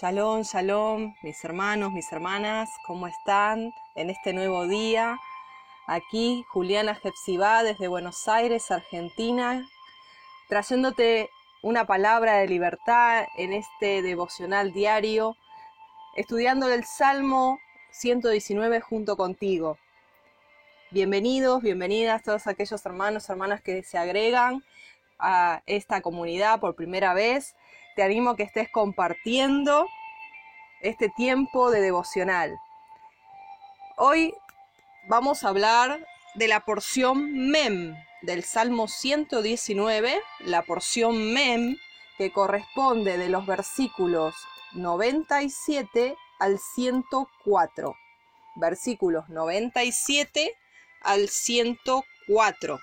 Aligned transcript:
Shalom, 0.00 0.42
shalom, 0.44 1.16
mis 1.22 1.44
hermanos, 1.44 1.90
mis 1.90 2.12
hermanas, 2.12 2.70
¿cómo 2.86 3.08
están 3.08 3.72
en 3.96 4.10
este 4.10 4.32
nuevo 4.32 4.68
día? 4.68 5.18
Aquí 5.88 6.44
Juliana 6.50 6.94
Jepsibá 6.94 7.64
desde 7.64 7.88
Buenos 7.88 8.28
Aires, 8.28 8.70
Argentina, 8.70 9.68
trayéndote 10.48 11.30
una 11.62 11.84
palabra 11.84 12.36
de 12.36 12.46
libertad 12.46 13.26
en 13.36 13.52
este 13.52 14.00
devocional 14.02 14.72
diario, 14.72 15.36
estudiando 16.14 16.72
el 16.72 16.84
Salmo 16.84 17.58
119 17.90 18.80
junto 18.80 19.16
contigo. 19.16 19.78
Bienvenidos, 20.92 21.60
bienvenidas 21.60 22.22
todos 22.22 22.46
aquellos 22.46 22.86
hermanos, 22.86 23.28
hermanas 23.28 23.62
que 23.62 23.82
se 23.82 23.98
agregan 23.98 24.62
a 25.18 25.64
esta 25.66 26.02
comunidad 26.02 26.60
por 26.60 26.76
primera 26.76 27.14
vez 27.14 27.56
te 27.98 28.04
animo 28.04 28.30
a 28.30 28.36
que 28.36 28.44
estés 28.44 28.68
compartiendo 28.70 29.88
este 30.82 31.08
tiempo 31.08 31.72
de 31.72 31.80
devocional. 31.80 32.56
Hoy 33.96 34.32
vamos 35.08 35.42
a 35.42 35.48
hablar 35.48 36.06
de 36.36 36.46
la 36.46 36.60
porción 36.60 37.50
Mem 37.50 37.96
del 38.22 38.44
Salmo 38.44 38.86
119, 38.86 40.22
la 40.44 40.62
porción 40.62 41.32
Mem 41.32 41.76
que 42.18 42.30
corresponde 42.30 43.18
de 43.18 43.30
los 43.30 43.46
versículos 43.46 44.36
97 44.74 46.14
al 46.38 46.60
104. 46.60 47.96
Versículos 48.54 49.28
97 49.28 50.54
al 51.02 51.28
104. 51.28 52.78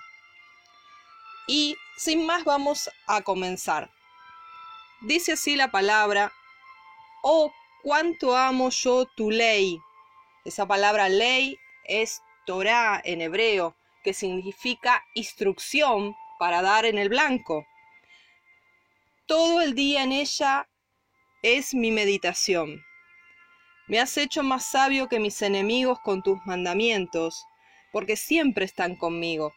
Y 1.46 1.74
sin 1.96 2.26
más 2.26 2.44
vamos 2.44 2.90
a 3.06 3.22
comenzar. 3.22 3.95
Dice 5.06 5.34
así 5.34 5.54
la 5.54 5.70
palabra, 5.70 6.32
oh, 7.22 7.52
cuánto 7.84 8.36
amo 8.36 8.70
yo 8.70 9.04
tu 9.04 9.30
ley. 9.30 9.80
Esa 10.44 10.66
palabra 10.66 11.08
ley 11.08 11.56
es 11.84 12.22
Torah 12.44 13.00
en 13.04 13.20
hebreo, 13.20 13.76
que 14.02 14.12
significa 14.12 15.04
instrucción 15.14 16.16
para 16.40 16.60
dar 16.60 16.86
en 16.86 16.98
el 16.98 17.08
blanco. 17.08 17.64
Todo 19.26 19.60
el 19.60 19.76
día 19.76 20.02
en 20.02 20.10
ella 20.10 20.68
es 21.40 21.72
mi 21.72 21.92
meditación. 21.92 22.84
Me 23.86 24.00
has 24.00 24.16
hecho 24.16 24.42
más 24.42 24.64
sabio 24.64 25.08
que 25.08 25.20
mis 25.20 25.40
enemigos 25.40 26.00
con 26.00 26.24
tus 26.24 26.44
mandamientos, 26.46 27.44
porque 27.92 28.16
siempre 28.16 28.64
están 28.64 28.96
conmigo. 28.96 29.54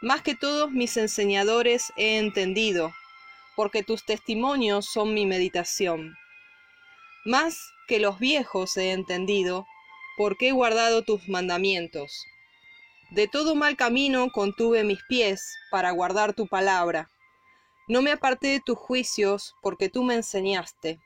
Más 0.00 0.22
que 0.22 0.36
todos 0.36 0.70
mis 0.70 0.96
enseñadores 0.96 1.92
he 1.96 2.18
entendido, 2.18 2.92
porque 3.58 3.82
tus 3.82 4.04
testimonios 4.04 4.86
son 4.86 5.14
mi 5.14 5.26
meditación. 5.26 6.14
Más 7.24 7.58
que 7.88 7.98
los 7.98 8.20
viejos 8.20 8.76
he 8.76 8.92
entendido, 8.92 9.66
porque 10.16 10.50
he 10.50 10.52
guardado 10.52 11.02
tus 11.02 11.28
mandamientos. 11.28 12.24
De 13.10 13.26
todo 13.26 13.56
mal 13.56 13.76
camino 13.76 14.30
contuve 14.30 14.84
mis 14.84 15.02
pies 15.08 15.56
para 15.72 15.90
guardar 15.90 16.34
tu 16.34 16.46
palabra. 16.46 17.10
No 17.88 18.00
me 18.00 18.12
aparté 18.12 18.46
de 18.46 18.60
tus 18.60 18.78
juicios, 18.78 19.56
porque 19.60 19.88
tú 19.88 20.04
me 20.04 20.14
enseñaste. 20.14 21.00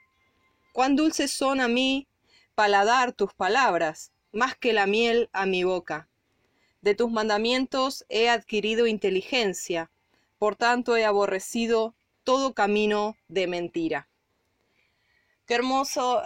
Cuán 0.75 0.95
dulces 0.95 1.33
son 1.33 1.59
a 1.59 1.69
mí 1.69 2.07
paladar 2.55 3.15
tus 3.15 3.33
palabras, 3.33 4.13
más 4.31 4.57
que 4.57 4.75
la 4.75 4.87
miel 4.87 5.31
a 5.33 5.47
mi 5.47 5.65
boca. 5.65 6.11
De 6.83 6.95
tus 6.95 7.11
mandamientos 7.11 8.05
he 8.11 8.29
adquirido 8.29 8.87
inteligencia, 8.87 9.91
por 10.39 10.55
tanto 10.55 10.99
he 10.99 11.07
aborrecido 11.07 11.95
todo 12.25 12.55
camino 12.55 13.17
de 13.29 13.47
mentira. 13.47 14.09
Qué 15.47 15.55
hermoso 15.55 16.23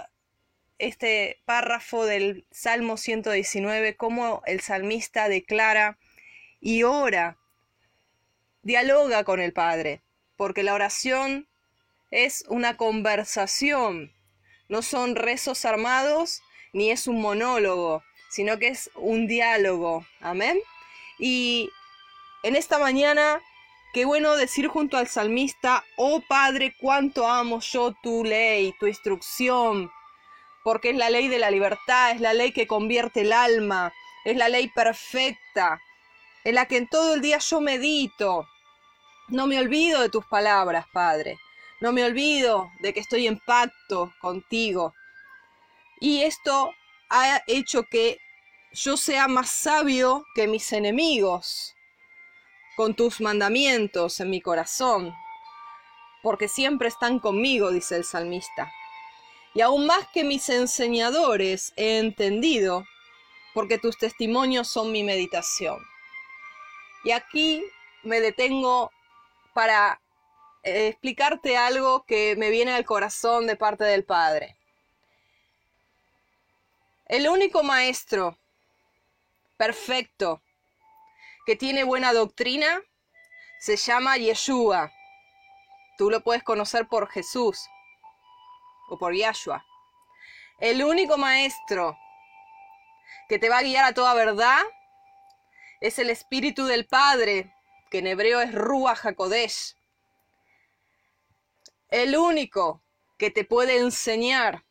este 0.79 1.41
párrafo 1.45 2.05
del 2.05 2.47
Salmo 2.51 2.97
119, 2.97 3.97
cómo 3.97 4.43
el 4.47 4.61
salmista 4.61 5.29
declara 5.29 5.99
y 6.61 6.83
ora, 6.83 7.39
dialoga 8.63 9.25
con 9.25 9.41
el 9.41 9.53
Padre, 9.53 10.03
porque 10.37 10.63
la 10.63 10.75
oración 10.75 11.49
es 12.11 12.45
una 12.49 12.77
conversación, 12.77 14.13
no 14.69 14.83
son 14.83 15.17
rezos 15.17 15.65
armados 15.65 16.43
ni 16.73 16.91
es 16.91 17.07
un 17.07 17.21
monólogo, 17.21 18.03
sino 18.29 18.59
que 18.59 18.69
es 18.69 18.91
un 18.97 19.27
diálogo. 19.27 20.07
Amén. 20.21 20.59
Y 21.19 21.71
en 22.43 22.55
esta 22.55 22.79
mañana 22.79 23.41
Qué 23.97 24.05
bueno 24.05 24.37
decir 24.37 24.69
junto 24.69 24.99
al 24.99 25.09
salmista, 25.09 25.83
oh 25.97 26.21
Padre, 26.21 26.77
cuánto 26.79 27.27
amo 27.27 27.61
yo 27.61 27.95
tu 28.03 28.25
ley, 28.25 28.75
tu 28.79 28.87
instrucción, 28.87 29.91
porque 30.63 30.91
es 30.91 30.97
la 30.97 31.09
ley 31.09 31.29
de 31.29 31.39
la 31.39 31.51
libertad, 31.51 32.11
es 32.11 32.21
la 32.21 32.35
ley 32.35 32.53
que 32.53 32.67
convierte 32.67 33.23
el 33.23 33.33
alma, 33.33 33.95
es 34.27 34.37
la 34.37 34.51
ley 34.51 34.69
perfecta, 34.69 35.81
en 36.45 36.57
la 36.57 36.69
que 36.69 36.77
en 36.77 36.89
todo 36.89 37.15
el 37.15 37.23
día 37.23 37.39
yo 37.39 37.63
medito. 37.63 38.47
No 39.29 39.47
me 39.47 39.59
olvido 39.59 40.03
de 40.03 40.11
tus 40.11 40.27
palabras, 40.27 40.85
Padre. 40.93 41.39
No 41.81 41.91
me 41.91 42.05
olvido 42.05 42.71
de 42.81 42.93
que 42.93 43.01
estoy 43.01 43.27
en 43.27 43.39
pacto 43.47 44.13
contigo. 44.21 44.93
Y 46.01 46.21
esto 46.21 46.71
ha 47.09 47.43
hecho 47.47 47.85
que 47.85 48.19
yo 48.73 48.99
sea 48.99 49.27
más 49.27 49.51
sabio 49.51 50.27
que 50.35 50.47
mis 50.47 50.71
enemigos 50.75 51.76
con 52.77 52.95
tus 52.95 53.21
mandamientos 53.21 54.21
en 54.21 54.31
mi 54.31 54.41
corazón, 54.41 55.15
porque 56.23 56.47
siempre 56.47 56.89
están 56.89 57.19
conmigo, 57.19 57.71
dice 57.71 57.97
el 57.97 58.05
salmista. 58.05 58.71
Y 59.55 59.63
aún 59.63 59.87
más 59.87 60.07
que 60.13 60.23
mis 60.23 60.49
enseñadores 60.51 61.73
he 61.77 61.99
entendido, 61.99 62.85
porque 63.55 63.79
tus 63.79 63.97
testimonios 63.97 64.69
son 64.69 64.93
mi 64.93 65.03
meditación. 65.03 65.79
Y 67.05 67.13
aquí 67.13 67.65
me 68.03 68.21
detengo 68.21 68.93
para 69.55 70.01
eh, 70.63 70.89
explicarte 70.89 71.57
algo 71.57 72.05
que 72.05 72.37
me 72.37 72.51
viene 72.51 72.73
al 72.73 72.85
corazón 72.85 73.47
de 73.47 73.57
parte 73.57 73.85
del 73.85 74.05
Padre. 74.05 74.57
El 77.07 77.29
único 77.29 77.63
maestro 77.63 78.37
perfecto 79.57 80.43
que 81.47 81.55
tiene 81.55 81.85
buena 81.85 82.13
doctrina 82.13 82.83
se 83.61 83.77
llama 83.77 84.17
Yeshua. 84.19 84.93
Tú 85.97 86.11
lo 86.11 86.21
puedes 86.23 86.43
conocer 86.43 86.89
por 86.89 87.09
Jesús 87.09 87.65
o 88.89 88.99
por 88.99 89.15
Yahshua. 89.15 89.65
El 90.59 90.83
único 90.85 91.17
maestro 91.17 91.97
que 93.29 93.39
te 93.39 93.49
va 93.49 93.59
a 93.59 93.63
guiar 93.63 93.85
a 93.85 93.95
toda 93.95 94.13
verdad 94.15 94.59
es 95.81 96.01
el 96.01 96.11
Espíritu 96.11 96.67
del 96.67 96.87
Padre, 96.87 97.55
que 97.91 97.99
en 97.99 98.09
hebreo 98.09 98.41
es 98.41 98.53
Ruach 98.53 99.07
HaKodesh. 99.07 99.77
El 101.89 102.17
único 102.17 102.83
que 103.19 103.31
te 103.31 103.45
puede 103.45 103.79
enseñar 103.79 104.67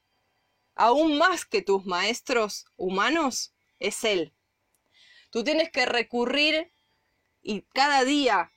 aún 0.76 1.18
más 1.18 1.46
que 1.46 1.62
tus 1.62 1.86
maestros 1.86 2.66
humanos 2.76 3.56
es 3.80 4.04
Él. 4.04 4.35
Tú 5.36 5.44
tienes 5.44 5.70
que 5.70 5.86
recurrir 5.86 6.72
y 7.44 7.64
cada 7.74 8.06
día 8.06 8.54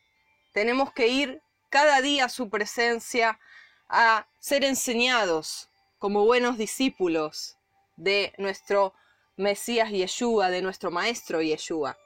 tenemos 0.52 0.92
que 0.92 1.08
ir 1.08 1.42
cada 1.70 2.00
día 2.02 2.26
a 2.26 2.28
su 2.28 2.50
presencia 2.50 3.40
a 3.88 4.28
ser 4.38 4.62
enseñados 4.62 5.70
como 5.98 6.24
buenos 6.24 6.56
discípulos 6.56 7.56
de 7.96 8.32
nuestro 8.38 8.94
Mesías 9.36 9.90
Yeshua, 9.90 10.50
de 10.50 10.62
nuestro 10.62 10.92
Maestro 10.92 11.42
Yeshua. 11.42 11.98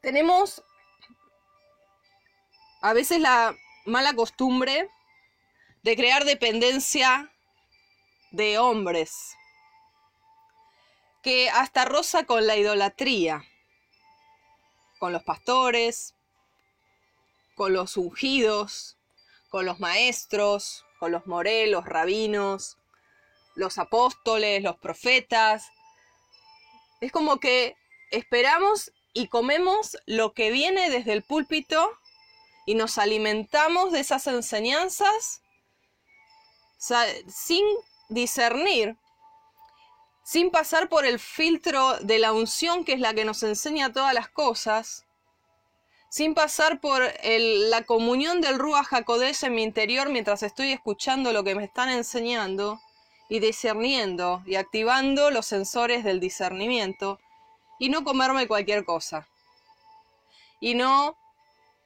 Tenemos 0.00 0.64
a 2.80 2.94
veces 2.94 3.20
la 3.20 3.54
mala 3.84 4.14
costumbre 4.14 4.88
de 5.82 5.94
crear 5.94 6.24
dependencia 6.24 7.30
de 8.30 8.56
hombres, 8.56 9.36
que 11.24 11.48
hasta 11.48 11.86
roza 11.86 12.24
con 12.24 12.46
la 12.46 12.54
idolatría, 12.54 13.42
con 14.98 15.14
los 15.14 15.22
pastores, 15.22 16.14
con 17.54 17.72
los 17.72 17.96
ungidos, 17.96 18.98
con 19.48 19.64
los 19.64 19.80
maestros, 19.80 20.84
con 21.00 21.12
los 21.12 21.26
morelos, 21.26 21.86
rabinos, 21.86 22.76
los 23.54 23.78
apóstoles, 23.78 24.62
los 24.62 24.76
profetas. 24.76 25.66
Es 27.00 27.10
como 27.10 27.40
que 27.40 27.74
esperamos 28.10 28.92
y 29.14 29.28
comemos 29.28 29.96
lo 30.04 30.34
que 30.34 30.50
viene 30.50 30.90
desde 30.90 31.14
el 31.14 31.22
púlpito 31.22 31.90
y 32.66 32.74
nos 32.74 32.98
alimentamos 32.98 33.92
de 33.92 34.00
esas 34.00 34.26
enseñanzas 34.26 35.40
sin 37.28 37.64
discernir 38.10 38.98
sin 40.24 40.50
pasar 40.50 40.88
por 40.88 41.04
el 41.04 41.20
filtro 41.20 41.98
de 42.00 42.18
la 42.18 42.32
unción 42.32 42.84
que 42.84 42.94
es 42.94 43.00
la 43.00 43.12
que 43.12 43.26
nos 43.26 43.42
enseña 43.42 43.92
todas 43.92 44.14
las 44.14 44.28
cosas, 44.28 45.04
sin 46.08 46.34
pasar 46.34 46.80
por 46.80 47.02
la 47.22 47.82
comunión 47.82 48.40
del 48.40 48.58
Ruach 48.58 48.92
HaKodesh 48.92 49.44
en 49.44 49.54
mi 49.54 49.62
interior 49.62 50.08
mientras 50.08 50.42
estoy 50.42 50.72
escuchando 50.72 51.32
lo 51.32 51.44
que 51.44 51.54
me 51.54 51.64
están 51.64 51.90
enseñando 51.90 52.80
y 53.28 53.40
discerniendo 53.40 54.42
y 54.46 54.54
activando 54.54 55.30
los 55.30 55.46
sensores 55.46 56.04
del 56.04 56.20
discernimiento 56.20 57.20
y 57.78 57.90
no 57.90 58.02
comerme 58.02 58.48
cualquier 58.48 58.84
cosa 58.84 59.28
y 60.58 60.74
no 60.74 61.18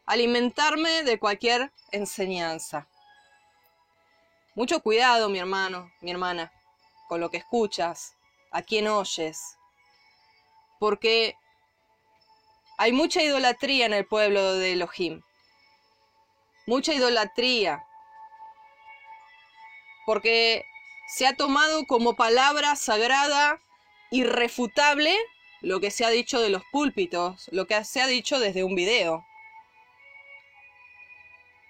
alimentarme 0.07 1.03
de 1.03 1.19
cualquier 1.19 1.73
enseñanza. 1.91 2.87
Mucho 4.55 4.81
cuidado, 4.81 5.29
mi 5.29 5.39
hermano, 5.39 5.91
mi 6.01 6.11
hermana, 6.11 6.53
con 7.09 7.21
lo 7.21 7.31
que 7.31 7.39
escuchas, 7.39 8.18
a 8.51 8.63
quién 8.63 8.89
oyes, 8.89 9.59
porque 10.79 11.35
hay 12.79 12.93
mucha 12.93 13.23
idolatría 13.23 13.87
en 13.87 13.93
el 13.93 14.07
pueblo 14.07 14.55
de 14.55 14.73
Elohim. 14.73 15.23
Mucha 16.67 16.95
idolatría. 16.95 17.85
Porque 20.07 20.65
se 21.09 21.27
ha 21.27 21.35
tomado 21.35 21.87
como 21.87 22.15
palabra 22.15 22.77
sagrada, 22.77 23.61
irrefutable, 24.11 25.17
lo 25.61 25.81
que 25.81 25.91
se 25.91 26.05
ha 26.05 26.11
dicho 26.11 26.41
de 26.41 26.51
los 26.51 26.63
púlpitos, 26.71 27.49
lo 27.53 27.67
que 27.67 27.83
se 27.85 28.01
ha 28.01 28.07
dicho 28.07 28.39
desde 28.39 28.63
un 28.63 28.75
video. 28.75 29.27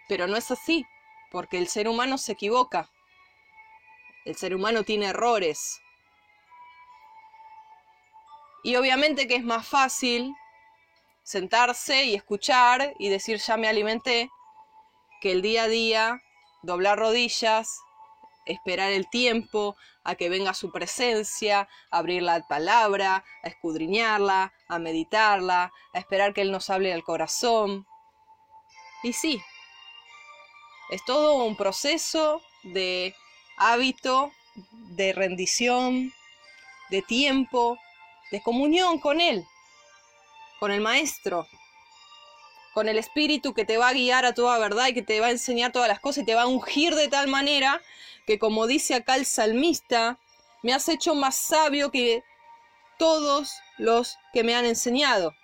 Pero 0.09 0.27
no 0.27 0.37
es 0.37 0.51
así, 0.51 0.85
porque 1.31 1.59
el 1.59 1.69
ser 1.69 1.89
humano 1.89 2.19
se 2.19 2.33
equivoca. 2.33 2.91
El 4.25 4.37
ser 4.37 4.55
humano 4.55 4.83
tiene 4.85 5.07
errores. 5.07 5.81
Y 8.63 8.77
obviamente 8.77 9.29
que 9.29 9.37
es 9.37 9.45
más 9.45 9.67
fácil 9.67 10.35
sentarse 11.23 12.05
y 12.05 12.15
escuchar 12.15 12.95
y 12.99 13.09
decir 13.09 13.39
ya 13.39 13.57
me 13.57 13.69
alimenté, 13.69 14.31
que 15.21 15.33
el 15.33 15.43
día 15.43 15.65
a 15.65 15.69
día 15.69 16.23
doblar 16.63 16.99
rodillas, 16.99 17.81
esperar 18.47 18.93
el 18.93 19.09
tiempo 19.11 19.77
a 20.05 20.15
que 20.15 20.29
venga 20.29 20.55
su 20.55 20.73
presencia, 20.73 21.69
abrir 21.91 22.23
la 22.23 22.47
palabra, 22.49 23.25
a 23.43 23.49
escudriñarla, 23.49 24.53
a 24.69 24.79
meditarla, 24.79 25.73
a 25.93 25.99
esperar 25.99 26.33
que 26.33 26.41
Él 26.41 26.51
nos 26.51 26.71
hable 26.71 26.93
al 26.93 27.05
corazón. 27.05 27.87
Y 29.03 29.13
sí, 29.13 29.41
es 30.91 31.05
todo 31.05 31.45
un 31.45 31.57
proceso 31.57 32.43
de 32.63 33.15
hábito, 33.59 34.33
de 34.73 35.13
rendición, 35.13 36.13
de 36.91 37.03
tiempo, 37.03 37.79
de 38.31 38.43
comunión 38.43 38.99
con 38.99 39.21
Él 39.21 39.45
con 40.59 40.73
el 40.73 40.81
Maestro, 40.81 41.47
con 42.75 42.89
el 42.89 42.99
Espíritu 42.99 43.55
que 43.55 43.65
te 43.65 43.79
va 43.79 43.89
a 43.89 43.93
guiar 43.93 44.25
a 44.25 44.35
toda 44.35 44.59
verdad 44.59 44.89
y 44.89 44.95
que 44.95 45.03
te 45.03 45.21
va 45.21 45.29
a 45.29 45.31
enseñar 45.31 45.73
todas 45.73 45.89
las 45.89 46.01
cosas 46.01 46.23
y 46.23 46.27
te 46.27 46.35
va 46.35 46.43
a 46.43 46.47
ungir 46.47 46.95
de 46.95 47.09
tal 47.09 47.29
manera 47.29 47.81
que, 48.27 48.39
como 48.39 48.67
dice 48.67 48.95
acá 48.95 49.17
el 49.17 49.27
salmista, 49.27 50.19
me 50.63 50.73
has 50.73 50.89
hecho 50.89 51.15
más 51.15 51.37
sabio 51.37 51.91
que 51.91 52.23
todos 52.99 53.53
los 53.79 54.17
que 54.33 54.43
me 54.43 54.55
han 54.55 54.65
enseñado. 54.65 55.35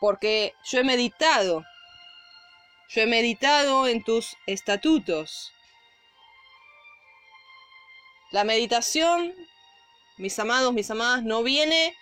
Porque 0.00 0.54
yo 0.64 0.80
he 0.80 0.84
meditado, 0.84 1.64
yo 2.88 3.02
he 3.02 3.06
meditado 3.06 3.86
en 3.86 4.02
tus 4.02 4.36
estatutos. 4.46 5.52
La 8.32 8.44
meditación, 8.44 9.34
mis 10.16 10.38
amados, 10.38 10.72
mis 10.72 10.90
amadas, 10.90 11.22
no 11.22 11.42
viene 11.42 11.94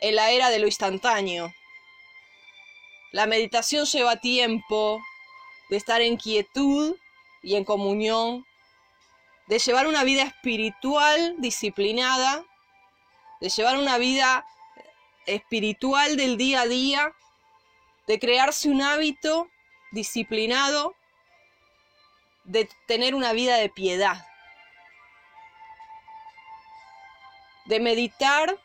en 0.00 0.16
la 0.16 0.30
era 0.30 0.50
de 0.50 0.58
lo 0.58 0.66
instantáneo. 0.66 1.52
La 3.12 3.26
meditación 3.26 3.86
lleva 3.86 4.16
tiempo 4.16 5.00
de 5.70 5.76
estar 5.76 6.00
en 6.00 6.16
quietud 6.16 6.96
y 7.42 7.56
en 7.56 7.64
comunión, 7.64 8.44
de 9.46 9.58
llevar 9.58 9.86
una 9.86 10.04
vida 10.04 10.22
espiritual 10.22 11.36
disciplinada, 11.38 12.44
de 13.40 13.48
llevar 13.48 13.78
una 13.78 13.98
vida 13.98 14.46
espiritual 15.26 16.16
del 16.16 16.36
día 16.36 16.62
a 16.62 16.66
día, 16.66 17.12
de 18.06 18.18
crearse 18.18 18.68
un 18.68 18.82
hábito 18.82 19.48
disciplinado, 19.92 20.94
de 22.44 22.68
tener 22.86 23.14
una 23.14 23.32
vida 23.32 23.56
de 23.56 23.68
piedad, 23.68 24.26
de 27.64 27.80
meditar 27.80 28.58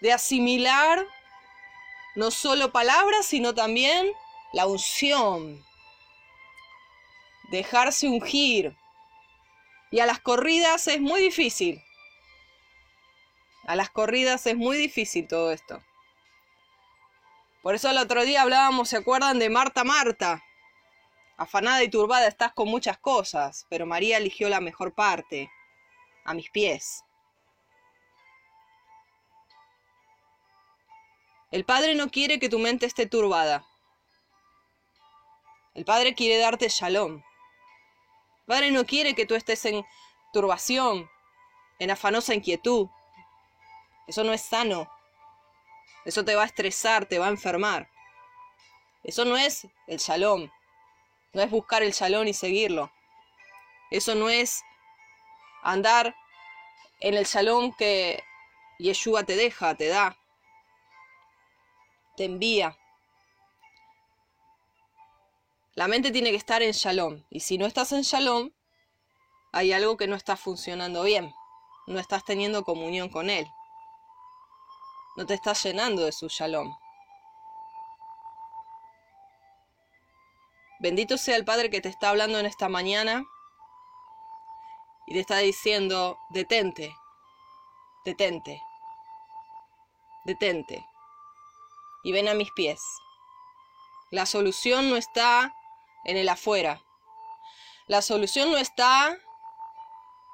de 0.00 0.12
asimilar 0.12 1.06
no 2.16 2.30
solo 2.30 2.72
palabras, 2.72 3.26
sino 3.26 3.54
también 3.54 4.12
la 4.52 4.66
unción. 4.66 5.64
Dejarse 7.50 8.08
ungir. 8.08 8.76
Y 9.90 10.00
a 10.00 10.06
las 10.06 10.20
corridas 10.20 10.86
es 10.86 11.00
muy 11.00 11.20
difícil. 11.20 11.82
A 13.66 13.76
las 13.76 13.90
corridas 13.90 14.46
es 14.46 14.56
muy 14.56 14.76
difícil 14.76 15.28
todo 15.28 15.52
esto. 15.52 15.82
Por 17.62 17.74
eso 17.74 17.90
el 17.90 17.98
otro 17.98 18.24
día 18.24 18.42
hablábamos, 18.42 18.88
¿se 18.88 18.96
acuerdan 18.96 19.38
de 19.38 19.50
Marta 19.50 19.84
Marta? 19.84 20.42
Afanada 21.36 21.82
y 21.82 21.88
turbada 21.88 22.26
estás 22.26 22.52
con 22.52 22.68
muchas 22.68 22.98
cosas, 22.98 23.66
pero 23.68 23.86
María 23.86 24.16
eligió 24.16 24.48
la 24.48 24.60
mejor 24.60 24.94
parte, 24.94 25.50
a 26.24 26.34
mis 26.34 26.50
pies. 26.50 27.04
El 31.50 31.64
Padre 31.64 31.94
no 31.94 32.10
quiere 32.10 32.38
que 32.38 32.48
tu 32.48 32.58
mente 32.58 32.86
esté 32.86 33.06
turbada. 33.06 33.66
El 35.74 35.84
Padre 35.84 36.14
quiere 36.14 36.38
darte 36.38 36.68
shalom. 36.68 37.14
El 37.14 38.46
Padre 38.46 38.70
no 38.70 38.84
quiere 38.84 39.14
que 39.14 39.26
tú 39.26 39.34
estés 39.34 39.64
en 39.64 39.84
turbación, 40.32 41.10
en 41.78 41.90
afanosa 41.90 42.34
inquietud. 42.34 42.88
Eso 44.06 44.22
no 44.22 44.32
es 44.32 44.42
sano. 44.42 44.90
Eso 46.04 46.24
te 46.24 46.34
va 46.34 46.42
a 46.42 46.46
estresar, 46.46 47.06
te 47.06 47.18
va 47.18 47.26
a 47.26 47.30
enfermar. 47.30 47.88
Eso 49.02 49.24
no 49.24 49.36
es 49.36 49.66
el 49.86 49.98
shalom. 49.98 50.50
No 51.32 51.42
es 51.42 51.50
buscar 51.50 51.82
el 51.82 51.92
shalom 51.92 52.28
y 52.28 52.34
seguirlo. 52.34 52.92
Eso 53.90 54.14
no 54.14 54.30
es 54.30 54.62
andar 55.62 56.14
en 57.00 57.14
el 57.14 57.24
shalom 57.24 57.74
que 57.76 58.22
Yeshua 58.78 59.24
te 59.24 59.36
deja, 59.36 59.74
te 59.74 59.88
da 59.88 60.16
te 62.20 62.26
envía. 62.26 62.76
La 65.74 65.88
mente 65.88 66.10
tiene 66.10 66.30
que 66.30 66.36
estar 66.36 66.60
en 66.60 66.72
shalom. 66.72 67.24
Y 67.30 67.40
si 67.40 67.56
no 67.56 67.64
estás 67.64 67.92
en 67.92 68.02
shalom, 68.02 68.50
hay 69.52 69.72
algo 69.72 69.96
que 69.96 70.06
no 70.06 70.16
está 70.16 70.36
funcionando 70.36 71.02
bien. 71.02 71.32
No 71.86 71.98
estás 71.98 72.22
teniendo 72.26 72.62
comunión 72.62 73.08
con 73.08 73.30
Él. 73.30 73.46
No 75.16 75.24
te 75.24 75.32
estás 75.32 75.64
llenando 75.64 76.04
de 76.04 76.12
su 76.12 76.28
shalom. 76.28 76.76
Bendito 80.78 81.16
sea 81.16 81.36
el 81.36 81.46
Padre 81.46 81.70
que 81.70 81.80
te 81.80 81.88
está 81.88 82.10
hablando 82.10 82.38
en 82.38 82.44
esta 82.44 82.68
mañana 82.68 83.24
y 85.10 85.14
te 85.14 85.20
está 85.20 85.38
diciendo, 85.38 86.20
detente, 86.28 86.96
detente, 88.04 88.62
detente 90.24 90.86
y 92.04 92.12
ven 92.12 92.28
a 92.28 92.34
mis 92.34 92.52
pies. 92.52 92.80
La 94.12 94.24
solución 94.24 94.88
no 94.88 94.96
está 94.96 95.52
en 96.04 96.16
el 96.16 96.28
afuera. 96.28 96.80
La 97.88 98.02
solución 98.02 98.52
no 98.52 98.56
está 98.56 99.18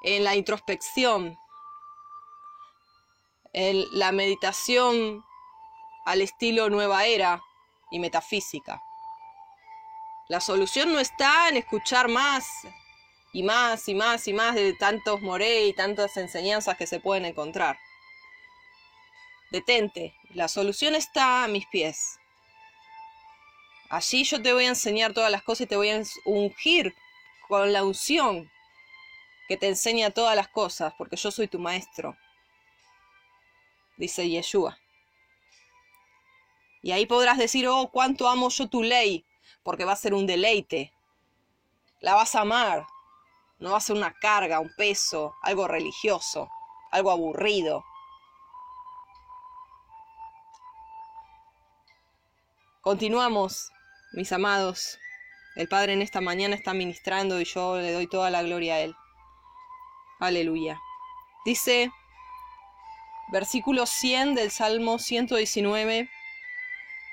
en 0.02 0.24
la 0.24 0.36
introspección, 0.36 1.38
en 3.54 3.86
la 3.98 4.12
meditación 4.12 5.24
al 6.04 6.20
estilo 6.20 6.68
nueva 6.68 7.06
era 7.06 7.42
y 7.90 7.98
metafísica. 7.98 8.82
La 10.28 10.42
solución 10.42 10.92
no 10.92 10.98
está 10.98 11.48
en 11.48 11.56
escuchar 11.56 12.08
más 12.08 12.46
y 13.36 13.42
más 13.42 13.86
y 13.86 13.94
más 13.94 14.26
y 14.28 14.32
más 14.32 14.54
de 14.54 14.72
tantos 14.72 15.20
moré 15.20 15.66
y 15.66 15.74
tantas 15.74 16.16
enseñanzas 16.16 16.74
que 16.78 16.86
se 16.86 17.00
pueden 17.00 17.26
encontrar. 17.26 17.78
Detente, 19.50 20.14
la 20.32 20.48
solución 20.48 20.94
está 20.94 21.44
a 21.44 21.46
mis 21.46 21.66
pies. 21.66 22.18
Allí 23.90 24.24
yo 24.24 24.40
te 24.40 24.54
voy 24.54 24.64
a 24.64 24.68
enseñar 24.68 25.12
todas 25.12 25.30
las 25.30 25.42
cosas 25.42 25.66
y 25.66 25.66
te 25.66 25.76
voy 25.76 25.90
a 25.90 26.02
ungir 26.24 26.94
con 27.46 27.74
la 27.74 27.84
unción 27.84 28.50
que 29.48 29.58
te 29.58 29.68
enseña 29.68 30.08
todas 30.12 30.34
las 30.34 30.48
cosas, 30.48 30.94
porque 30.96 31.16
yo 31.16 31.30
soy 31.30 31.46
tu 31.46 31.58
maestro, 31.58 32.16
dice 33.98 34.30
Yeshua. 34.30 34.78
Y 36.80 36.92
ahí 36.92 37.04
podrás 37.04 37.36
decir, 37.36 37.68
oh, 37.68 37.90
cuánto 37.92 38.30
amo 38.30 38.48
yo 38.48 38.66
tu 38.70 38.82
ley, 38.82 39.26
porque 39.62 39.84
va 39.84 39.92
a 39.92 39.96
ser 39.96 40.14
un 40.14 40.26
deleite. 40.26 40.94
La 42.00 42.14
vas 42.14 42.34
a 42.34 42.40
amar, 42.40 42.86
no 43.58 43.70
va 43.70 43.78
a 43.78 43.80
ser 43.80 43.96
una 43.96 44.12
carga, 44.12 44.60
un 44.60 44.72
peso, 44.76 45.34
algo 45.42 45.66
religioso, 45.66 46.50
algo 46.90 47.10
aburrido. 47.10 47.84
Continuamos, 52.82 53.72
mis 54.12 54.30
amados. 54.32 54.98
El 55.56 55.68
Padre 55.68 55.94
en 55.94 56.02
esta 56.02 56.20
mañana 56.20 56.54
está 56.54 56.74
ministrando 56.74 57.40
y 57.40 57.44
yo 57.44 57.78
le 57.78 57.92
doy 57.92 58.06
toda 58.06 58.30
la 58.30 58.42
gloria 58.42 58.74
a 58.74 58.80
Él. 58.80 58.94
Aleluya. 60.20 60.78
Dice, 61.44 61.90
versículo 63.32 63.86
100 63.86 64.34
del 64.34 64.50
Salmo 64.50 64.98
119, 64.98 66.10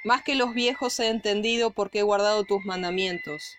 Más 0.04 0.22
que 0.22 0.36
los 0.36 0.54
viejos 0.54 1.00
he 1.00 1.08
entendido 1.08 1.72
porque 1.72 2.00
he 2.00 2.04
guardado 2.04 2.44
tus 2.44 2.66
mandamientos. 2.66 3.58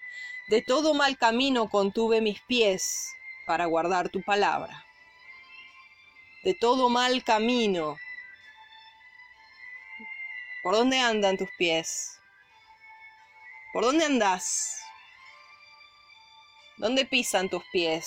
De 0.49 0.61
todo 0.61 0.93
mal 0.93 1.17
camino 1.17 1.71
contuve 1.71 2.21
mis 2.21 2.41
pies 2.43 3.15
para 3.47 3.65
guardar 3.65 4.11
tu 4.11 4.23
palabra. 4.23 4.85
De 6.43 6.53
todo 6.53 6.91
mal 6.91 7.25
camino. 7.25 7.97
¿Por 10.63 10.75
dónde 10.75 10.99
andan 10.99 11.39
tus 11.39 11.49
pies? 11.57 12.21
¿Por 13.73 13.85
dónde 13.85 14.05
andas? 14.05 14.83
¿Dónde 16.77 17.07
pisan 17.07 17.49
tus 17.49 17.63
pies? 17.73 18.07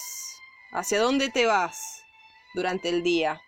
¿Hacia 0.72 1.00
dónde 1.00 1.30
te 1.30 1.48
vas 1.48 2.04
durante 2.54 2.90
el 2.90 3.02
día? 3.02 3.42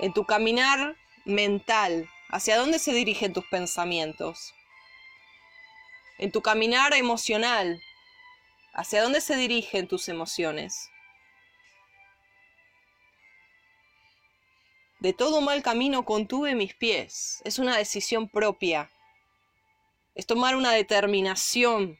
En 0.00 0.12
tu 0.12 0.24
caminar 0.24 0.96
mental, 1.24 2.08
¿hacia 2.28 2.56
dónde 2.58 2.78
se 2.78 2.92
dirigen 2.92 3.32
tus 3.32 3.46
pensamientos? 3.46 4.54
En 6.18 6.32
tu 6.32 6.42
caminar 6.42 6.94
emocional, 6.94 7.80
¿hacia 8.72 9.02
dónde 9.02 9.20
se 9.20 9.36
dirigen 9.36 9.86
tus 9.86 10.08
emociones? 10.08 10.90
De 14.98 15.12
todo 15.12 15.40
mal 15.40 15.62
camino 15.62 16.04
contuve 16.04 16.54
mis 16.54 16.74
pies. 16.74 17.42
Es 17.44 17.58
una 17.58 17.76
decisión 17.76 18.28
propia. 18.28 18.90
Es 20.14 20.26
tomar 20.26 20.56
una 20.56 20.72
determinación 20.72 21.98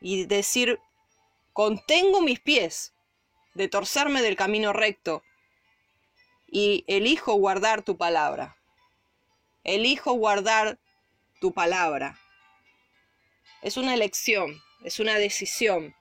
y 0.00 0.26
decir, 0.26 0.80
contengo 1.52 2.20
mis 2.20 2.40
pies 2.40 2.92
de 3.54 3.68
torcerme 3.68 4.22
del 4.22 4.36
camino 4.36 4.72
recto 4.72 5.22
y 6.48 6.84
elijo 6.88 7.34
guardar 7.34 7.82
tu 7.82 7.96
palabra. 7.96 8.56
Elijo 9.64 10.12
guardar 10.14 10.78
tu 11.40 11.52
palabra. 11.52 12.18
Es 13.62 13.76
una 13.76 13.94
elección, 13.94 14.60
es 14.82 14.98
una 14.98 15.14
decisión. 15.16 15.94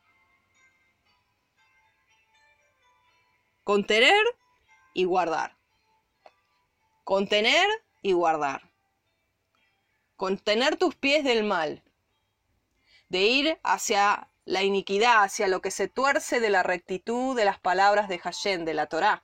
Contener 3.63 4.23
y 4.93 5.03
guardar. 5.03 5.55
Contener 7.03 7.67
y 8.01 8.13
guardar. 8.13 8.71
Contener 10.15 10.77
tus 10.77 10.95
pies 10.95 11.23
del 11.23 11.43
mal. 11.43 11.83
De 13.09 13.21
ir 13.21 13.59
hacia 13.63 14.29
la 14.45 14.63
iniquidad, 14.63 15.23
hacia 15.23 15.47
lo 15.47 15.61
que 15.61 15.71
se 15.71 15.87
tuerce 15.87 16.39
de 16.39 16.49
la 16.49 16.63
rectitud 16.63 17.35
de 17.35 17.45
las 17.45 17.59
palabras 17.59 18.09
de 18.09 18.17
Hashem, 18.19 18.65
de 18.65 18.73
la 18.73 18.87
Torá. 18.87 19.23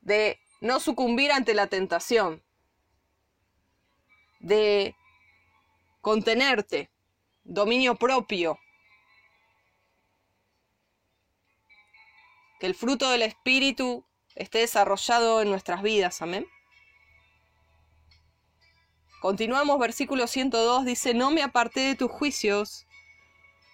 De 0.00 0.41
no 0.62 0.78
sucumbir 0.78 1.32
ante 1.32 1.54
la 1.54 1.66
tentación. 1.66 2.40
De 4.38 4.94
contenerte, 6.00 6.88
dominio 7.42 7.96
propio. 7.96 8.58
Que 12.60 12.66
el 12.66 12.76
fruto 12.76 13.10
del 13.10 13.22
Espíritu 13.22 14.06
esté 14.36 14.58
desarrollado 14.58 15.42
en 15.42 15.50
nuestras 15.50 15.82
vidas. 15.82 16.22
Amén. 16.22 16.46
Continuamos, 19.20 19.80
versículo 19.80 20.28
102, 20.28 20.84
dice, 20.84 21.12
no 21.12 21.32
me 21.32 21.42
aparté 21.42 21.80
de 21.80 21.94
tus 21.96 22.10
juicios, 22.10 22.86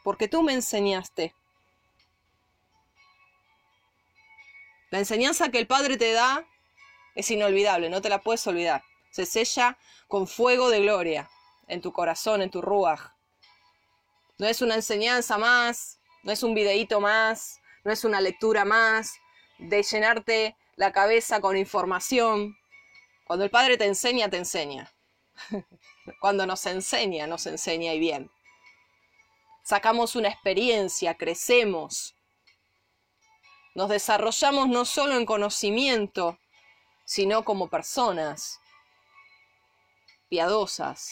porque 0.05 0.27
tú 0.27 0.43
me 0.43 0.55
enseñaste. 0.55 1.35
La 4.91 4.99
enseñanza 4.99 5.51
que 5.51 5.59
el 5.59 5.67
Padre 5.67 5.99
te 5.99 6.13
da 6.13 6.47
es 7.19 7.33
inolvidable, 7.33 7.91
no 7.91 8.01
te 8.01 8.09
la 8.09 8.21
puedes 8.21 8.47
olvidar. 8.47 8.85
Se 9.11 9.27
sella 9.27 9.77
con 10.07 10.29
fuego 10.29 10.71
de 10.71 10.81
gloria 10.83 11.29
en 11.67 11.81
tu 11.81 11.93
corazón, 11.93 12.43
en 12.43 12.51
tu 12.51 12.63
ruaj. 12.63 13.11
No 14.39 14.47
es 14.47 14.63
una 14.63 14.77
enseñanza 14.77 15.37
más, 15.37 15.99
no 16.23 16.31
es 16.31 16.45
un 16.45 16.55
videíto 16.55 17.01
más, 17.01 17.59
no 17.83 17.91
es 17.91 18.05
una 18.05 18.21
lectura 18.21 18.65
más, 18.65 19.15
de 19.59 19.83
llenarte 19.83 20.57
la 20.77 20.93
cabeza 20.93 21.41
con 21.41 21.57
información. 21.57 22.57
Cuando 23.25 23.45
el 23.45 23.51
Padre 23.51 23.77
te 23.77 23.87
enseña, 23.87 24.31
te 24.31 24.37
enseña. 24.37 24.89
Cuando 26.21 26.47
nos 26.47 26.65
enseña, 26.67 27.27
nos 27.27 27.47
enseña 27.47 27.95
y 27.95 27.99
bien. 27.99 28.31
Sacamos 29.65 30.15
una 30.15 30.29
experiencia, 30.29 31.17
crecemos. 31.17 32.15
Nos 33.75 33.89
desarrollamos 33.89 34.69
no 34.69 34.85
solo 34.85 35.17
en 35.17 35.27
conocimiento, 35.27 36.39
sino 37.09 37.43
como 37.43 37.69
personas 37.69 38.61
piadosas, 40.29 41.11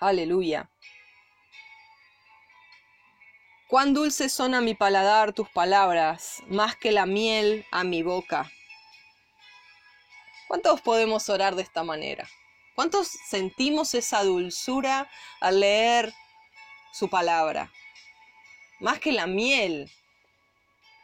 Aleluya. 0.00 0.70
Cuán 3.68 3.92
dulces 3.92 4.32
son 4.32 4.54
a 4.54 4.62
mi 4.62 4.74
paladar 4.74 5.34
tus 5.34 5.50
palabras, 5.50 6.42
más 6.46 6.76
que 6.76 6.92
la 6.92 7.04
miel 7.04 7.66
a 7.70 7.84
mi 7.84 8.02
boca. 8.02 8.50
¿Cuántos 10.48 10.80
podemos 10.80 11.28
orar 11.28 11.54
de 11.54 11.62
esta 11.62 11.84
manera? 11.84 12.26
¿Cuántos 12.74 13.08
sentimos 13.28 13.94
esa 13.94 14.24
dulzura 14.24 15.10
al 15.42 15.60
leer 15.60 16.14
su 16.90 17.10
palabra? 17.10 17.70
Más 18.78 18.98
que 18.98 19.12
la 19.12 19.26
miel. 19.26 19.92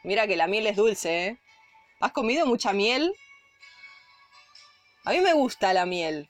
Mira 0.03 0.25
que 0.25 0.35
la 0.35 0.47
miel 0.47 0.65
es 0.65 0.75
dulce, 0.75 1.27
¿eh? 1.27 1.37
¿Has 1.99 2.11
comido 2.11 2.45
mucha 2.45 2.73
miel? 2.73 3.15
A 5.03 5.11
mí 5.11 5.19
me 5.19 5.33
gusta 5.33 5.73
la 5.73 5.85
miel. 5.85 6.29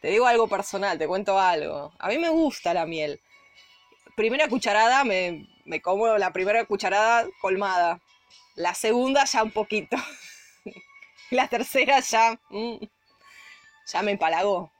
Te 0.00 0.08
digo 0.08 0.26
algo 0.26 0.46
personal, 0.46 0.98
te 0.98 1.08
cuento 1.08 1.38
algo. 1.38 1.92
A 1.98 2.08
mí 2.08 2.18
me 2.18 2.28
gusta 2.28 2.72
la 2.72 2.86
miel. 2.86 3.20
Primera 4.14 4.48
cucharada, 4.48 5.02
me, 5.04 5.48
como 5.82 6.06
la 6.16 6.32
primera 6.32 6.64
cucharada 6.64 7.26
colmada. 7.40 8.00
La 8.54 8.74
segunda 8.74 9.24
ya 9.24 9.42
un 9.42 9.50
poquito. 9.50 9.96
la 11.30 11.48
tercera 11.48 11.98
ya... 12.00 12.38
Mm, 12.50 12.76
ya 13.86 14.02
me 14.02 14.12
empalagó. 14.12 14.70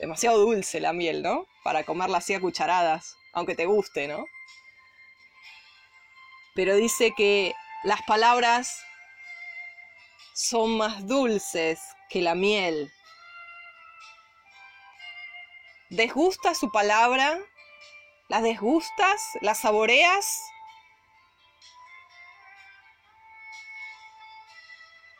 Demasiado 0.00 0.38
dulce 0.38 0.80
la 0.80 0.92
miel, 0.92 1.22
¿no? 1.22 1.46
Para 1.62 1.84
comerla 1.84 2.18
así 2.18 2.34
a 2.34 2.40
cucharadas, 2.40 3.16
aunque 3.32 3.54
te 3.54 3.66
guste, 3.66 4.08
¿no? 4.08 4.26
Pero 6.54 6.76
dice 6.76 7.12
que 7.16 7.54
las 7.82 8.02
palabras 8.02 8.84
son 10.34 10.76
más 10.76 11.06
dulces 11.06 11.80
que 12.08 12.22
la 12.22 12.34
miel. 12.34 12.90
¿Desgusta 15.90 16.54
su 16.54 16.70
palabra? 16.70 17.38
¿La 18.28 18.40
desgustas? 18.40 19.22
¿La 19.42 19.54
saboreas? 19.54 20.40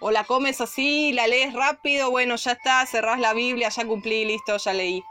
O 0.00 0.10
la 0.10 0.24
comes 0.24 0.60
así, 0.60 1.12
la 1.12 1.26
lees 1.26 1.54
rápido, 1.54 2.10
bueno, 2.10 2.36
ya 2.36 2.52
está, 2.52 2.84
cerrás 2.86 3.18
la 3.18 3.32
Biblia, 3.32 3.70
ya 3.70 3.86
cumplí, 3.86 4.24
listo, 4.24 4.56
ya 4.56 4.74
leí. 4.74 5.02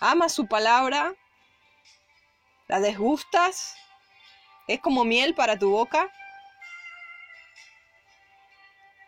¿Amas 0.00 0.32
su 0.32 0.46
palabra? 0.46 1.14
¿La 2.66 2.80
desgustas? 2.80 3.76
¿Es 4.66 4.80
como 4.80 5.04
miel 5.04 5.34
para 5.34 5.58
tu 5.58 5.70
boca? 5.70 6.10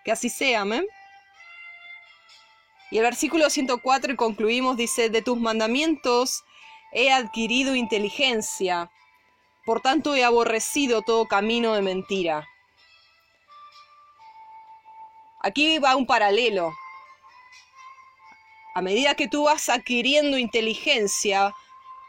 Que 0.05 0.13
así 0.13 0.29
sea, 0.29 0.61
amén. 0.61 0.87
Y 2.91 2.99
el 2.99 3.03
versículo 3.03 3.51
104 3.51 4.13
y 4.13 4.17
concluimos, 4.17 4.77
dice, 4.77 5.11
de 5.11 5.23
tus 5.23 5.39
mandamientos 5.39 6.45
he 6.93 7.11
adquirido 7.11 7.75
inteligencia, 7.75 8.91
por 9.65 9.81
tanto 9.81 10.15
he 10.15 10.23
aborrecido 10.23 11.03
todo 11.03 11.27
camino 11.27 11.75
de 11.75 11.83
mentira. 11.83 12.47
Aquí 15.41 15.79
va 15.79 15.97
un 15.97 16.07
paralelo. 16.07 16.73
A 18.75 18.83
medida 18.83 19.15
que 19.15 19.29
tú 19.29 19.45
vas 19.45 19.69
adquiriendo 19.69 20.39
inteligencia, 20.39 21.55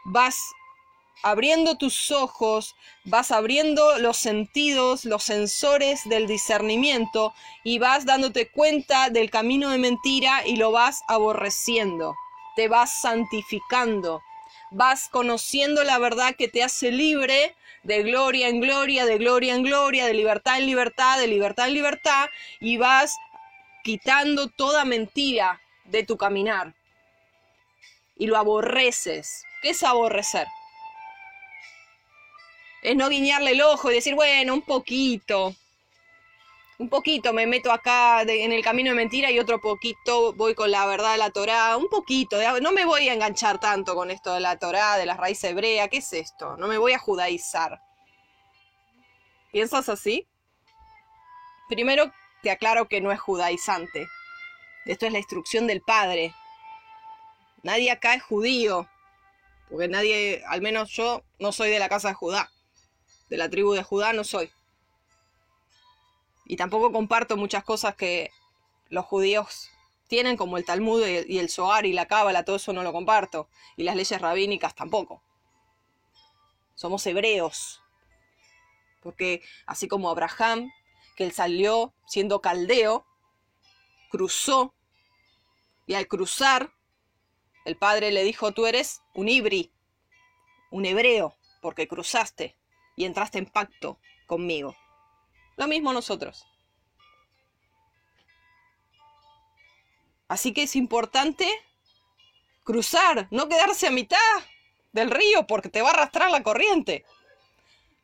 vas 0.04 0.54
abriendo 1.22 1.76
tus 1.76 2.10
ojos, 2.10 2.76
vas 3.04 3.30
abriendo 3.30 3.98
los 3.98 4.16
sentidos, 4.16 5.04
los 5.04 5.24
sensores 5.24 6.08
del 6.08 6.26
discernimiento 6.26 7.34
y 7.64 7.78
vas 7.78 8.04
dándote 8.04 8.48
cuenta 8.48 9.10
del 9.10 9.30
camino 9.30 9.70
de 9.70 9.78
mentira 9.78 10.46
y 10.46 10.56
lo 10.56 10.70
vas 10.70 11.02
aborreciendo, 11.08 12.14
te 12.56 12.68
vas 12.68 13.00
santificando, 13.00 14.22
vas 14.70 15.08
conociendo 15.08 15.82
la 15.84 15.98
verdad 15.98 16.36
que 16.36 16.48
te 16.48 16.62
hace 16.62 16.92
libre 16.92 17.54
de 17.82 18.02
gloria 18.02 18.48
en 18.48 18.60
gloria, 18.60 19.06
de 19.06 19.18
gloria 19.18 19.54
en 19.54 19.62
gloria, 19.62 20.06
de 20.06 20.14
libertad 20.14 20.58
en 20.58 20.66
libertad, 20.66 21.18
de 21.18 21.26
libertad 21.26 21.68
en 21.68 21.74
libertad, 21.74 22.28
y 22.60 22.76
vas 22.76 23.16
quitando 23.82 24.48
toda 24.48 24.84
mentira 24.84 25.60
de 25.84 26.04
tu 26.04 26.16
caminar. 26.16 26.74
Y 28.16 28.26
lo 28.26 28.36
aborreces. 28.36 29.44
¿Qué 29.62 29.70
es 29.70 29.82
aborrecer? 29.82 30.46
Es 32.88 32.96
no 32.96 33.10
guiñarle 33.10 33.50
el 33.50 33.60
ojo 33.60 33.90
y 33.90 33.96
decir, 33.96 34.14
bueno, 34.14 34.54
un 34.54 34.62
poquito, 34.62 35.54
un 36.78 36.88
poquito 36.88 37.34
me 37.34 37.46
meto 37.46 37.70
acá 37.70 38.22
en 38.22 38.50
el 38.50 38.64
camino 38.64 38.88
de 38.88 38.96
mentira 38.96 39.30
y 39.30 39.38
otro 39.38 39.60
poquito 39.60 40.32
voy 40.32 40.54
con 40.54 40.70
la 40.70 40.86
verdad 40.86 41.12
de 41.12 41.18
la 41.18 41.28
Torá, 41.28 41.76
un 41.76 41.90
poquito, 41.90 42.38
no 42.62 42.72
me 42.72 42.86
voy 42.86 43.10
a 43.10 43.12
enganchar 43.12 43.60
tanto 43.60 43.94
con 43.94 44.10
esto 44.10 44.32
de 44.32 44.40
la 44.40 44.58
Torá, 44.58 44.96
de 44.96 45.04
las 45.04 45.18
raíces 45.18 45.50
hebreas, 45.50 45.90
¿qué 45.90 45.98
es 45.98 46.10
esto? 46.14 46.56
No 46.56 46.66
me 46.66 46.78
voy 46.78 46.94
a 46.94 46.98
judaizar. 46.98 47.78
¿Piensas 49.52 49.90
así? 49.90 50.26
Primero 51.68 52.10
te 52.42 52.50
aclaro 52.50 52.88
que 52.88 53.02
no 53.02 53.12
es 53.12 53.20
judaizante. 53.20 54.08
Esto 54.86 55.04
es 55.04 55.12
la 55.12 55.18
instrucción 55.18 55.66
del 55.66 55.82
Padre. 55.82 56.32
Nadie 57.62 57.90
acá 57.90 58.14
es 58.14 58.22
judío, 58.22 58.88
porque 59.68 59.88
nadie, 59.88 60.42
al 60.48 60.62
menos 60.62 60.88
yo, 60.88 61.22
no 61.38 61.52
soy 61.52 61.68
de 61.68 61.80
la 61.80 61.90
casa 61.90 62.08
de 62.08 62.14
Judá. 62.14 62.50
De 63.28 63.36
la 63.36 63.48
tribu 63.48 63.72
de 63.72 63.82
Judá 63.82 64.12
no 64.12 64.24
soy. 64.24 64.50
Y 66.46 66.56
tampoco 66.56 66.92
comparto 66.92 67.36
muchas 67.36 67.62
cosas 67.62 67.94
que 67.94 68.30
los 68.88 69.04
judíos 69.04 69.70
tienen, 70.08 70.38
como 70.38 70.56
el 70.56 70.64
Talmud 70.64 71.04
y 71.06 71.38
el 71.38 71.50
Zohar 71.50 71.84
y 71.84 71.92
la 71.92 72.06
Cábala, 72.06 72.44
todo 72.44 72.56
eso 72.56 72.72
no 72.72 72.82
lo 72.82 72.92
comparto. 72.92 73.48
Y 73.76 73.82
las 73.82 73.96
leyes 73.96 74.20
rabínicas 74.20 74.74
tampoco. 74.74 75.22
Somos 76.74 77.06
hebreos. 77.06 77.82
Porque 79.02 79.42
así 79.66 79.88
como 79.88 80.08
Abraham, 80.08 80.70
que 81.16 81.24
él 81.24 81.32
salió 81.32 81.92
siendo 82.06 82.40
caldeo, 82.40 83.04
cruzó, 84.10 84.74
y 85.86 85.94
al 85.94 86.06
cruzar, 86.08 86.72
el 87.64 87.76
padre 87.76 88.10
le 88.10 88.22
dijo, 88.22 88.52
tú 88.52 88.66
eres 88.66 89.02
un 89.14 89.28
ibri, 89.28 89.72
un 90.70 90.86
hebreo, 90.86 91.36
porque 91.60 91.88
cruzaste 91.88 92.56
y 92.98 93.04
entraste 93.04 93.38
en 93.38 93.46
pacto 93.46 93.98
conmigo. 94.26 94.76
Lo 95.56 95.68
mismo 95.68 95.92
nosotros. 95.92 96.44
Así 100.26 100.52
que 100.52 100.64
es 100.64 100.76
importante 100.76 101.48
cruzar, 102.64 103.28
no 103.30 103.48
quedarse 103.48 103.86
a 103.86 103.92
mitad 103.92 104.18
del 104.92 105.10
río 105.10 105.46
porque 105.46 105.68
te 105.68 105.80
va 105.80 105.90
a 105.90 105.92
arrastrar 105.92 106.30
la 106.30 106.42
corriente. 106.42 107.06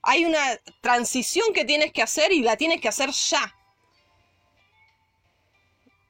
Hay 0.01 0.25
una 0.25 0.59
transición 0.81 1.53
que 1.53 1.65
tienes 1.65 1.93
que 1.93 2.03
hacer 2.03 2.33
y 2.33 2.43
la 2.43 2.57
tienes 2.57 2.81
que 2.81 2.89
hacer 2.89 3.11
ya. 3.11 3.55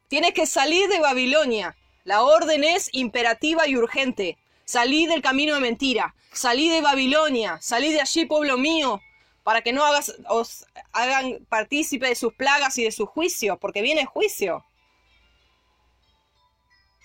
Tienes 0.09 0.35
que 0.35 0.47
salir 0.47 0.89
de 0.89 1.01
Babilonia. 1.01 1.77
La 2.05 2.23
orden 2.23 2.65
es 2.65 2.91
imperativa 2.93 3.67
y 3.67 3.77
urgente. 3.77 4.37
Salí 4.65 5.07
del 5.07 5.23
camino 5.23 5.55
de 5.55 5.61
mentira. 5.61 6.15
Salí 6.33 6.69
de 6.69 6.81
Babilonia. 6.81 7.59
Salí 7.61 7.93
de 7.93 8.01
allí, 8.01 8.27
pueblo 8.27 8.59
mío 8.59 9.01
para 9.45 9.61
que 9.61 9.73
no 9.73 9.85
hagas, 9.85 10.17
os 10.29 10.67
hagan 10.93 11.45
partícipe 11.49 12.09
de 12.09 12.15
sus 12.15 12.33
plagas 12.33 12.77
y 12.79 12.85
de 12.85 12.91
sus 12.91 13.09
juicios, 13.09 13.59
porque 13.61 13.83
viene 13.83 14.07
juicio. 14.07 14.65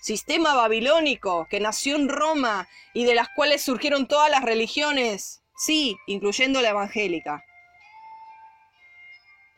Sistema 0.00 0.54
babilónico 0.54 1.46
que 1.50 1.60
nació 1.60 1.96
en 1.96 2.08
Roma 2.08 2.66
y 2.94 3.04
de 3.04 3.14
las 3.14 3.28
cuales 3.36 3.62
surgieron 3.62 4.08
todas 4.08 4.30
las 4.30 4.42
religiones, 4.42 5.42
sí, 5.54 5.98
incluyendo 6.06 6.62
la 6.62 6.70
evangélica. 6.70 7.44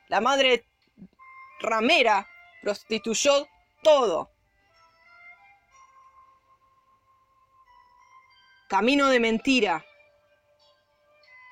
La 0.09 0.21
madre 0.21 0.67
ramera 1.61 2.27
prostituyó 2.63 3.47
todo. 3.85 4.32
Camino 8.73 9.09
de 9.09 9.21
mentira, 9.21 9.85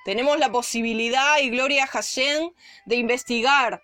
tenemos 0.07 0.39
la 0.39 0.51
posibilidad, 0.51 1.37
y 1.41 1.51
gloria 1.51 1.85
a 1.85 2.01
de 2.87 2.97
investigar 2.97 3.83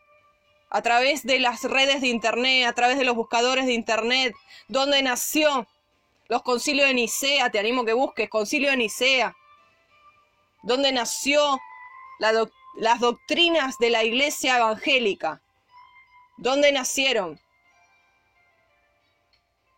a 0.71 0.81
través 0.81 1.23
de 1.23 1.39
las 1.39 1.63
redes 1.65 2.01
de 2.01 2.09
Internet, 2.09 2.67
a 2.67 2.73
través 2.73 2.97
de 2.97 3.05
los 3.05 3.15
buscadores 3.15 3.67
de 3.67 3.75
Internet, 3.75 4.35
dónde 4.69 5.03
nació 5.03 5.69
los 6.29 6.41
concilios 6.45 6.89
de 6.89 6.95
Nicea, 6.95 7.51
te 7.51 7.59
animo 7.59 7.85
que 7.85 7.93
busques, 7.93 8.31
concilio 8.31 8.71
de 8.71 8.79
Nicea, 8.79 9.37
dónde 10.63 10.91
nació 10.93 11.61
las 12.19 13.01
doctrinas 13.01 13.77
de 13.77 13.91
la 13.91 14.03
iglesia 14.03 14.57
evangélica, 14.57 15.43
dónde 16.39 16.73
nacieron. 16.73 17.39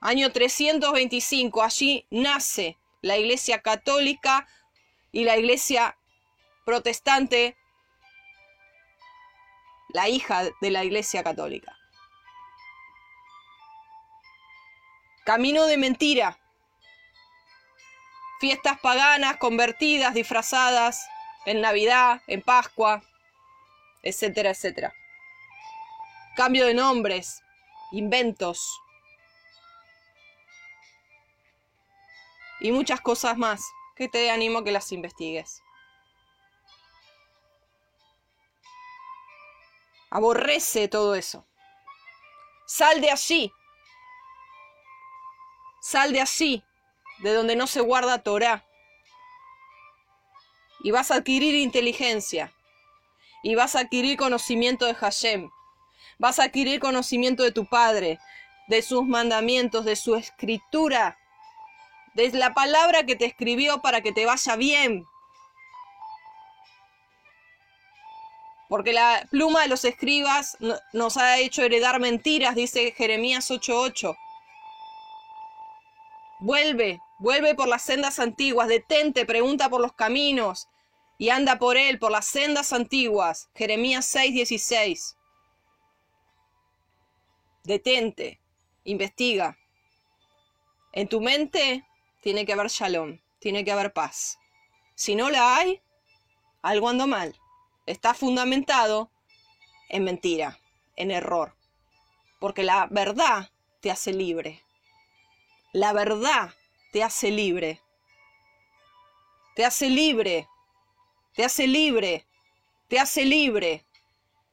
Año 0.00 0.30
325, 0.30 1.60
allí 1.60 2.06
nace 2.08 2.76
la 3.00 3.16
iglesia 3.16 3.60
católica 3.60 4.46
y 5.12 5.24
la 5.24 5.36
iglesia 5.36 5.96
protestante, 6.64 7.56
la 9.88 10.08
hija 10.08 10.44
de 10.60 10.70
la 10.70 10.84
Iglesia 10.84 11.22
Católica. 11.22 11.74
Camino 15.24 15.64
de 15.64 15.78
mentira. 15.78 16.38
Fiestas 18.40 18.78
paganas 18.80 19.38
convertidas, 19.38 20.12
disfrazadas 20.12 21.08
en 21.46 21.60
Navidad, 21.62 22.20
en 22.26 22.42
Pascua, 22.42 23.02
etcétera, 24.02 24.50
etcétera. 24.50 24.92
Cambio 26.36 26.66
de 26.66 26.74
nombres, 26.74 27.42
inventos 27.92 28.78
y 32.60 32.72
muchas 32.72 33.00
cosas 33.00 33.38
más 33.38 33.62
que 33.96 34.08
te 34.08 34.30
animo 34.30 34.60
a 34.60 34.64
que 34.64 34.72
las 34.72 34.92
investigues. 34.92 35.62
Aborrece 40.10 40.88
todo 40.88 41.14
eso. 41.14 41.46
Sal 42.66 43.00
de 43.00 43.10
allí. 43.10 43.52
Sal 45.80 46.12
de 46.12 46.20
allí, 46.20 46.64
de 47.20 47.34
donde 47.34 47.56
no 47.56 47.66
se 47.66 47.80
guarda 47.80 48.22
Torah. 48.22 48.64
Y 50.80 50.90
vas 50.90 51.10
a 51.10 51.16
adquirir 51.16 51.54
inteligencia. 51.54 52.52
Y 53.42 53.54
vas 53.54 53.74
a 53.74 53.80
adquirir 53.80 54.16
conocimiento 54.16 54.86
de 54.86 54.94
Hashem. 54.94 55.50
Vas 56.18 56.38
a 56.38 56.44
adquirir 56.44 56.80
conocimiento 56.80 57.42
de 57.42 57.52
tu 57.52 57.66
Padre, 57.66 58.18
de 58.68 58.82
sus 58.82 59.06
mandamientos, 59.06 59.84
de 59.84 59.96
su 59.96 60.16
escritura, 60.16 61.18
de 62.18 62.30
la 62.32 62.52
palabra 62.52 63.04
que 63.04 63.14
te 63.14 63.26
escribió 63.26 63.80
para 63.80 64.00
que 64.00 64.12
te 64.12 64.26
vaya 64.26 64.56
bien, 64.56 65.06
porque 68.68 68.92
la 68.92 69.26
pluma 69.30 69.62
de 69.62 69.68
los 69.68 69.84
escribas 69.84 70.58
nos 70.92 71.16
ha 71.16 71.38
hecho 71.38 71.62
heredar 71.62 72.00
mentiras, 72.00 72.54
dice 72.54 72.92
Jeremías 72.92 73.50
8:8. 73.50 74.16
Vuelve, 76.40 77.00
vuelve 77.18 77.54
por 77.54 77.68
las 77.68 77.82
sendas 77.82 78.18
antiguas, 78.18 78.68
detente, 78.68 79.24
pregunta 79.24 79.68
por 79.68 79.80
los 79.80 79.92
caminos 79.92 80.68
y 81.18 81.30
anda 81.30 81.58
por 81.58 81.76
él, 81.76 81.98
por 81.98 82.10
las 82.10 82.26
sendas 82.26 82.72
antiguas. 82.72 83.48
Jeremías 83.54 84.04
6:16. 84.06 85.16
Detente, 87.64 88.40
investiga. 88.84 89.56
En 90.92 91.08
tu 91.08 91.20
mente 91.20 91.84
tiene 92.20 92.46
que 92.46 92.52
haber 92.52 92.68
shalom, 92.68 93.18
tiene 93.38 93.64
que 93.64 93.72
haber 93.72 93.92
paz. 93.92 94.38
Si 94.94 95.14
no 95.14 95.30
la 95.30 95.56
hay, 95.56 95.80
algo 96.62 96.88
anda 96.88 97.06
mal 97.06 97.34
está 97.88 98.12
fundamentado 98.12 99.10
en 99.88 100.04
mentira, 100.04 100.60
en 100.96 101.10
error. 101.10 101.54
Porque 102.38 102.62
la 102.62 102.86
verdad 102.90 103.50
te 103.80 103.90
hace 103.90 104.12
libre. 104.12 104.62
La 105.72 105.92
verdad 105.92 106.54
te 106.92 107.02
hace 107.02 107.30
libre. 107.30 107.80
Te 109.56 109.64
hace 109.64 109.88
libre. 109.88 110.48
Te 111.34 111.44
hace 111.44 111.66
libre. 111.66 112.26
Te 112.88 113.00
hace 113.00 113.24
libre. 113.24 113.84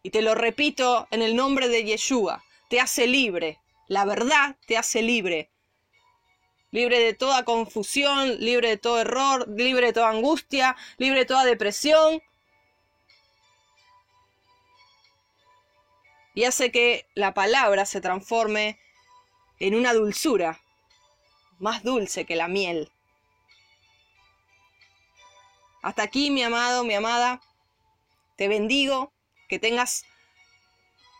Y 0.01 0.10
te 0.12 0.21
lo 0.21 0.34
repito 0.34 1.08
en 1.12 1.21
el 1.21 1.36
nombre 1.36 1.67
de 1.67 1.84
Yeshua. 1.84 2.43
Te 2.69 2.80
hace 2.80 3.06
libre. 3.06 3.60
La 3.88 4.06
verdad 4.06 4.56
te 4.65 4.78
hace 4.78 5.01
libre. 5.01 5.51
Libre 6.76 7.00
de 7.00 7.14
toda 7.14 7.46
confusión, 7.46 8.38
libre 8.40 8.68
de 8.68 8.76
todo 8.76 9.00
error, 9.00 9.48
libre 9.48 9.88
de 9.88 9.94
toda 9.94 10.10
angustia, 10.10 10.76
libre 10.98 11.20
de 11.20 11.26
toda 11.26 11.46
depresión, 11.46 12.22
y 16.34 16.44
hace 16.44 16.74
que 16.74 17.08
la 17.16 17.34
palabra 17.34 17.86
se 17.86 18.02
transforme 18.02 18.78
en 19.62 19.74
una 19.74 19.94
dulzura, 19.94 20.60
más 21.60 21.82
dulce 21.82 22.26
que 22.26 22.36
la 22.36 22.50
miel. 22.50 22.92
Hasta 25.82 26.04
aquí, 26.04 26.30
mi 26.30 26.44
amado, 26.44 26.84
mi 26.84 26.94
amada. 26.94 27.40
Te 28.36 28.50
bendigo, 28.50 29.14
que 29.48 29.60
tengas 29.60 30.04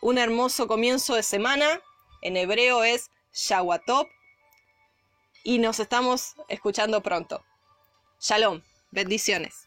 un 0.02 0.18
hermoso 0.18 0.68
comienzo 0.68 1.16
de 1.16 1.24
semana. 1.24 1.82
En 2.22 2.36
hebreo 2.36 2.84
es 2.84 3.10
Shawatop. 3.32 4.10
Y 5.48 5.60
nos 5.60 5.80
estamos 5.80 6.34
escuchando 6.50 7.04
pronto. 7.04 7.46
Shalom, 8.20 8.64
bendiciones. 8.90 9.65